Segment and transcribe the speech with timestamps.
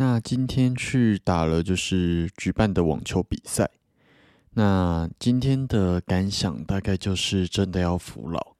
[0.00, 3.68] 那今天去打了就是举办的网球比赛，
[4.50, 8.54] 那今天的感想大概就是真的要服老，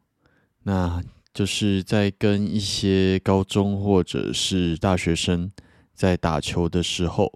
[0.65, 1.01] 那
[1.33, 5.53] 就是在跟一些高中或者是大学生
[5.95, 7.33] 在打球的时候，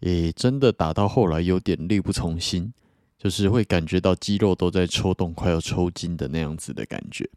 [0.00, 2.74] 也真的打到后来有点力不从心，
[3.16, 7.30] 就是会感觉到肌肉都在抽动，快要抽筋的那样子的感觉。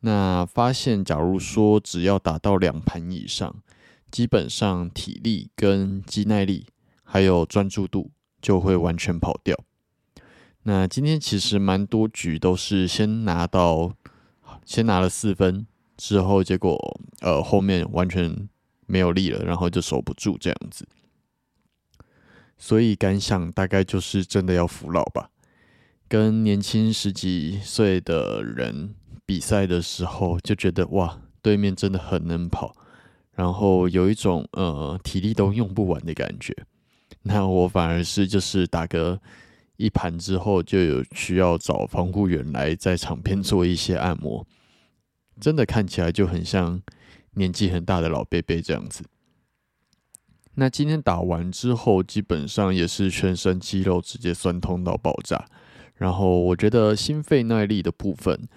[0.00, 3.54] 那发现，假如说只要打到两盘以上。
[4.10, 6.66] 基本上体力跟肌耐力
[7.04, 8.10] 还有专注度
[8.40, 9.56] 就会完全跑掉。
[10.62, 13.94] 那今天其实蛮多局都是先拿到，
[14.64, 18.48] 先拿了四分之后，结果呃后面完全
[18.86, 20.86] 没有力了，然后就守不住这样子。
[22.58, 25.30] 所以感想大概就是真的要服老吧。
[26.08, 28.94] 跟年轻十几岁的人
[29.24, 32.74] 比赛的时候，就觉得哇，对面真的很能跑。
[33.38, 36.52] 然后有一种呃体力都用不完的感觉，
[37.22, 39.20] 那我反而是就是打个
[39.76, 44.44] 一盘之后，就有需要找防护员来在场边做一些按摩，
[45.40, 46.82] 真的看起来就很像
[47.34, 49.04] 年纪很大的老贝贝这样子。
[50.54, 55.46] 那今天打完之后，基本上也是全身肌肉直接酸痛到爆炸，
[55.94, 58.48] 然后我觉得心肺耐力的部分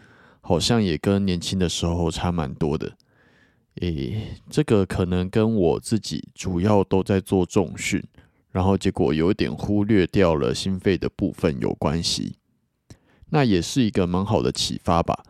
[0.42, 2.98] 好像也跟年轻的时候差蛮多的。
[3.76, 8.04] 诶，这个可能跟我自己主要都在做重训，
[8.52, 12.36] 然后结果有点忽略掉了心肺的部分有关系。
[13.30, 15.24] 那也是一个蛮好的启发吧。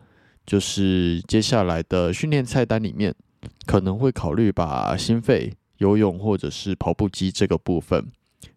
[0.44, 3.14] 就是接下来的训练菜单里面，
[3.64, 8.08] 可能会考虑把心肺、游泳或者是跑步机这个部分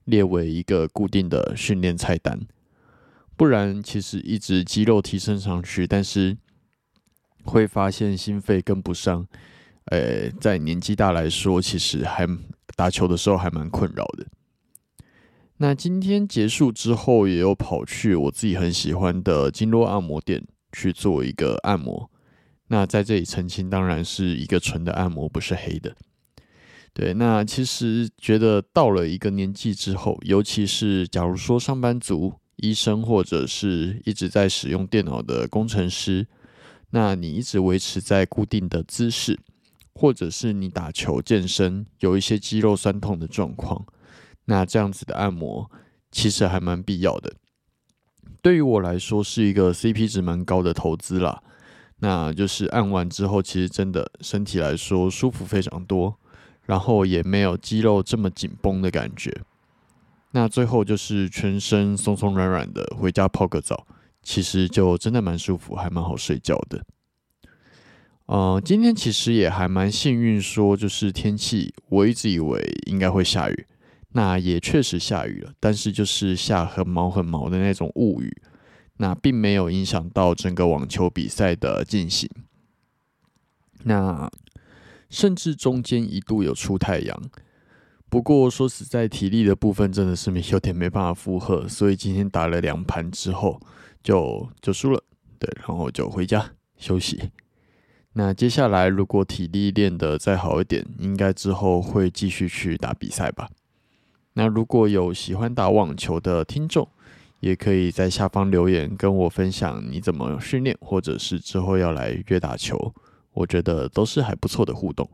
[0.06, 2.40] 列为一个固定的训练菜单。
[3.38, 6.36] 不然，其实一直肌肉提升上去，但是
[7.44, 9.28] 会发现心肺跟不上。
[9.86, 12.28] 呃，在年纪大来说，其实还
[12.76, 14.26] 打球的时候还蛮困扰的。
[15.58, 20.44] 那今天结束之后，也有跑去我自己很喜欢的经络按摩店
[20.74, 22.10] 去做一个按摩。
[22.68, 25.96] 那在这里澄清，当然是一个纯的按摩，不是黑的。
[26.94, 36.26] 对，那其实觉得到了一个年纪之后，尤其是假如说上班族、医生或者是一直在使用电脑的工程师，
[36.90, 39.40] 那你一直维持在固定的姿势。
[39.96, 43.86] 或者是你打球健身有一些肌肉酸痛的状况，
[44.46, 45.72] 那这样子的按摩
[46.12, 47.34] 其实还蛮必要的。
[48.42, 51.42] 对于我来说是一个 CP 值蛮高的投资啦。
[52.00, 56.20] 那就是按完之后，其实真的身体来说舒服非常多，
[56.66, 59.34] 然后也没有肌肉这么紧绷的感觉。
[60.32, 63.88] 那最后就是全身松松软软的，回家泡个澡，
[64.22, 66.84] 其实就真的蛮舒服，还蛮好睡觉的。
[68.28, 73.68] 呃，今天其实也还蛮幸运，说就是天气，我一直以为应该会下雨，
[74.14, 78.42] 那也确实下雨了，但是就是下很毛很毛的那种雾雨。
[78.98, 82.30] 那并没有影响到整个网球比赛的进行。
[83.84, 84.32] 那
[85.10, 87.22] 甚至中间一度有出太阳，
[88.10, 93.60] 不过说实在，体力的部分真的是 有点没办法负荷，所以今天打了两盘之后
[94.02, 95.04] 就就输了。
[95.38, 97.30] 对，然后就回家休息。
[98.18, 103.50] 那接下来如果体力练得再好一点，应该之后会继续去打比赛吧。
[104.34, 106.88] 那如果有喜欢打网球的听众，
[107.42, 112.94] 也可以在下方留言跟我分享你怎么训练，或者是之后要来约打球，
[113.34, 115.10] 我觉得都是还不错的互动。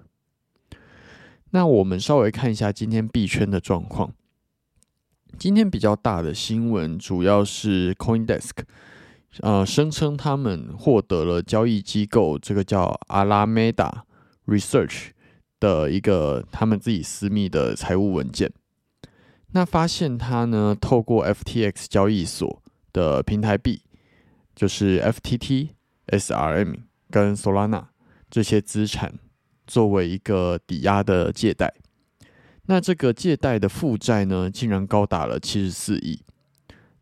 [1.50, 4.14] 那我们稍微看一下今天币圈的状况。
[5.40, 8.52] 今天比较大的新闻主要是 CoinDesk，
[9.40, 14.02] 呃，声称他们获得了交易机构这个叫 Alameda
[14.46, 15.12] Research
[15.60, 18.52] 的一个他们自己私密的财务文件。
[19.54, 22.62] 那发现他呢，透过 FTX 交易所
[22.92, 23.84] 的平台币，
[24.56, 25.70] 就是 FTT、
[26.08, 27.86] SRM 跟 Solana
[28.30, 29.20] 这些资产，
[29.66, 31.74] 作为一个抵押的借贷。
[32.68, 36.22] 那这个借贷的负债呢，竟然高达了七十四亿，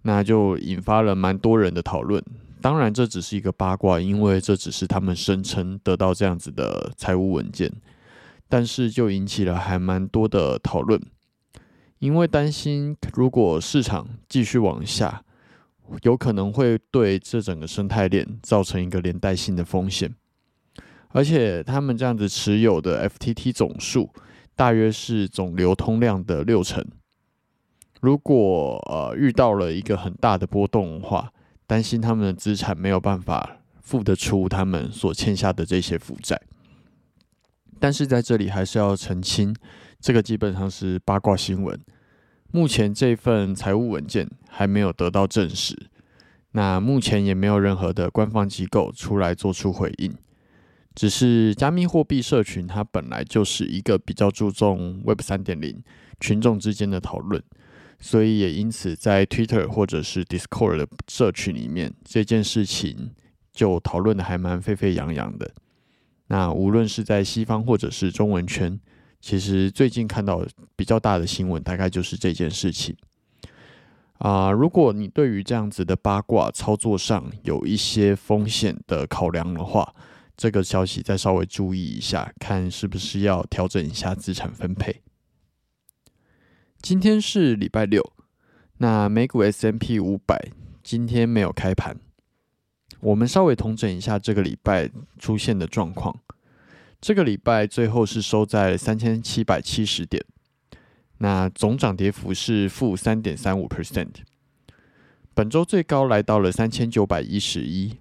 [0.04, 2.24] 那就引发了蛮多人的讨论。
[2.62, 7.72] 当然，这只是一个八卦，因为这只是他们声称得到这样子的财务文件，
[8.50, 11.01] 但是就引起了还蛮多的讨论。
[12.00, 15.24] 因为担心，如果市场继续往下，
[16.04, 20.13] 有可能会对这整个生态链造成一个连带性的风险。
[21.10, 24.10] 而且，他们这样子持有的 FTT 总数
[24.56, 26.86] 大约是总流通量的六成。
[28.00, 31.31] 如果呃遇到了一个很大的波动的话，
[31.68, 36.40] 担心他们的资产没有办法付得出他们所欠下的这些负债。
[37.80, 39.56] 但是在这里还是要澄清。
[40.01, 41.78] 这个基本上是八卦新闻。
[42.51, 45.75] 目前这份财务文件还没有得到证实，
[46.54, 50.16] 那目前也没有任何的官方机构出来做出回应。
[50.95, 55.84] 只是加密货币社群它本来就是一个比较注重 Web 三点零
[56.19, 57.44] 群众之间的讨论，
[58.00, 63.12] 所以也因此在 Twitter 或者是 Discord 的社群里面，这件事情
[63.51, 65.51] 就讨论的还蛮沸沸扬扬的。
[66.28, 68.80] 那无论是在西方或者是中文圈。
[69.22, 70.42] 其实最近看到
[70.78, 72.96] 比较大的新闻，大概就是这件事情
[74.19, 74.50] 啊。
[74.50, 79.94] 如果你对于这样子的八卦操作上有一些风险的考量的话，
[80.38, 85.02] 这个消息再稍微注意一下，看是不是要调整一下资产分配。
[86.81, 88.14] 今天是礼拜六，
[88.78, 91.98] 那美股 S M P 五百今天没有开盘，
[93.02, 94.90] 我们稍微统整一下这个礼拜
[95.20, 96.18] 出现的状况。
[97.02, 100.24] 这个礼拜最后是收在三千七百七十点，
[101.18, 104.16] 那总涨跌幅是负三点三五 percent。
[105.34, 107.98] 本周最高来到了三千九百一十一，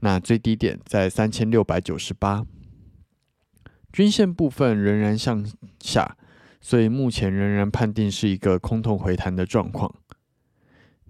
[0.00, 2.46] 那最低点在三千六百九十八。
[3.92, 5.44] 均线部分仍然向
[5.80, 6.16] 下，
[6.60, 9.94] 所以目前仍然判定是一个空头回弹的状况。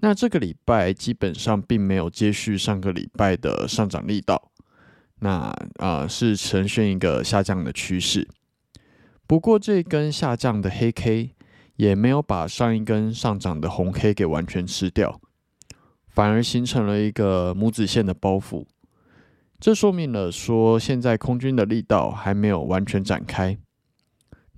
[0.01, 4.51] 那这个礼拜基本上并没有接续上个礼拜的上涨力道。
[5.23, 8.27] 那啊是呈现一个下降的趋势，
[9.27, 11.35] 不过这根下降的黑 K
[11.77, 15.21] 也没有把上一根上涨的红 K 给完全吃掉，
[16.09, 18.65] 反而形成了一个母子线的包袱。
[19.59, 23.59] 这说明了说，现在空军的力道还没有完全展开。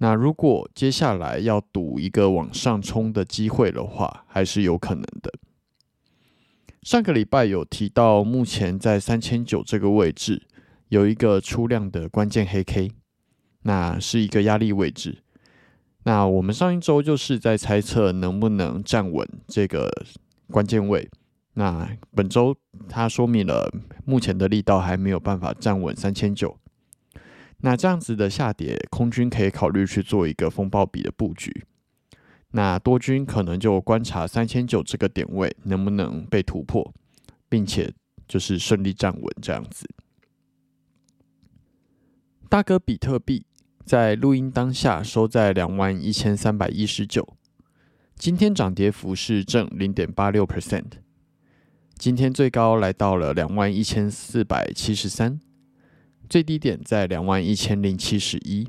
[0.03, 5.33] 那如果接下来要赌一个往上冲的机会的话，还是有可能的。
[6.83, 10.49] 上个礼拜有提到，目前在三千九这个位置。
[10.89, 12.91] 有一个出量的关键黑 K，
[13.63, 15.23] 那是一个压力位置。
[16.03, 19.89] 那我们上一周就是在猜测能不能站稳这个
[20.51, 21.09] 关键位。
[21.55, 22.57] 那本周
[22.89, 23.73] 它说明了
[24.05, 26.59] 目前的力道还没有办法站稳三千九。
[27.63, 31.65] 那这样子的下跌，空军可以考虑去做一个风暴比的布局。
[32.51, 36.93] 那多军可能就观察三千九这个点位能不能被突破，
[37.49, 37.93] 并且
[38.29, 39.89] 就是顺利站稳这样子。
[42.49, 43.47] 大哥比特币
[43.85, 47.37] 在录音当下收在两万一千三百一十九，
[48.17, 50.91] 今天涨跌幅是正零点八六 percent。
[51.97, 55.41] 今天最高来到了两万一千四百七十三，
[56.33, 58.67] 最低点在两万一千零七十一。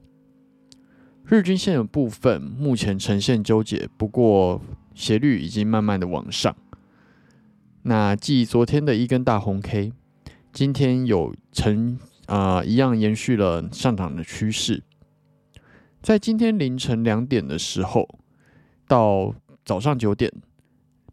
[1.23, 4.61] 日均线的部分目前呈现纠结，不过
[4.93, 6.53] 斜率已经慢慢的往上。
[7.83, 9.93] 那继昨天的一根大红 K，
[10.51, 14.83] 今天有呈啊一样延续了上涨的趋势。
[16.01, 18.19] 在今天凌晨两点的时候
[18.89, 20.29] 到早上九点。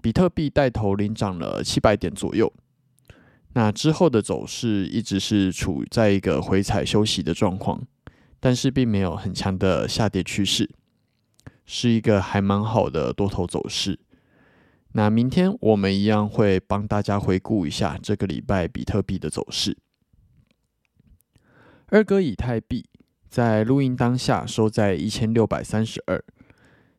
[0.02, 2.52] 比特币带头领涨了七百点左右，
[3.52, 7.82] 那之后的走势一直是处在一个回踩休息的状况，
[8.38, 10.70] 但是并没有很强的下跌趋势，
[11.66, 13.98] 是一个还蛮好的多头走势。
[14.92, 19.76] 那明天我们一样会帮大家回顾一下这个礼拜比特币的走势。
[21.86, 22.86] 二哥以太币
[23.28, 26.22] 在录音当下收在一千六百三十二，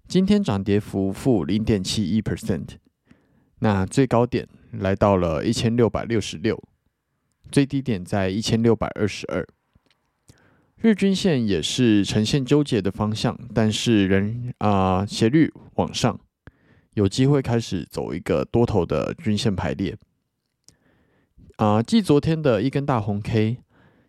[0.07, 2.77] 今天涨跌幅负零点七一 percent。
[3.59, 6.61] 那最高点来到了一千六百六十六，
[7.51, 9.47] 最低点在一千六百二十二。
[10.77, 16.19] 日均线也是呈现纠结的方向，但是仍啊斜率往上，
[16.95, 19.95] 有机会开始走一个多头的均线排列。
[21.57, 23.57] 啊，继昨天的一根大红 K，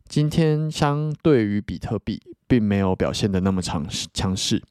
[0.09, 4.62] 今天相对于比特币并没有表现的那么强强势，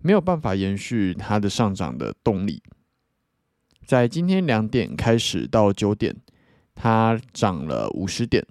[0.00, 2.62] 没有办法延续它的上涨的动力。
[3.86, 6.16] 在今天两点开始到九点，
[6.74, 8.44] 它涨了五十点。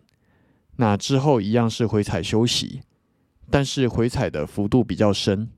[0.78, 2.82] 那之后一样是回踩休息，
[3.50, 5.50] 但是回踩的幅度比较深。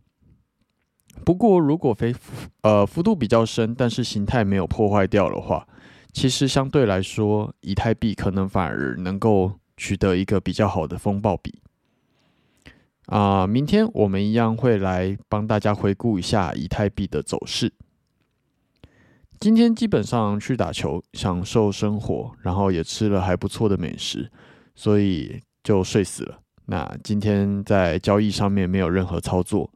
[1.24, 2.14] 不过如果非
[2.62, 5.68] 呃幅度比较深，但是形态没有破坏掉的话，
[6.12, 11.62] 其实相对来说，以太币可能反而能够取得一个比较好的风暴比。
[13.06, 17.72] 啊，明天我们一样会来帮大家回顾一下以太币的走势。
[19.40, 24.32] 今天基本上去打球，享受生活，然后也吃了还不错的美食，
[24.74, 26.40] 所以就睡死了。
[26.66, 29.72] 那今天在交易上面没有任何操作。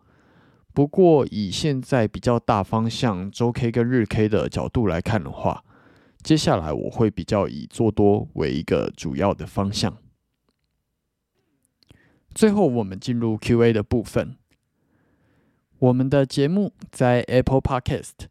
[0.74, 5.63] 不过以现在比较大方向周 K 跟日 K 的角度来看的话，
[6.24, 9.96] 接下来我会比较以做多为一个主要的方向。
[12.34, 14.38] 最后我们进入 Q&A 的部分。
[15.77, 18.31] 我们的节目在 Apple Podcast。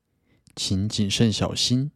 [0.55, 1.91] 请谨慎小心。